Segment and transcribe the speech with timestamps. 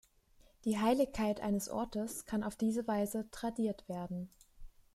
[0.65, 4.31] Die Heiligkeit eines Ortes kann auf diese Weise tradiert werden.